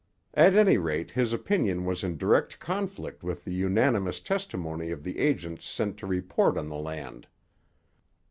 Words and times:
At 0.33 0.55
any 0.55 0.79
rate 0.79 1.11
his 1.11 1.31
opinion 1.31 1.85
was 1.85 2.03
in 2.03 2.17
direct 2.17 2.57
conflict 2.59 3.21
with 3.21 3.45
the 3.45 3.53
unanimous 3.53 4.19
testimony 4.19 4.89
of 4.89 5.03
the 5.03 5.19
agents 5.19 5.63
sent 5.67 5.95
to 5.97 6.07
report 6.07 6.57
on 6.57 6.69
the 6.69 6.75
land. 6.75 7.27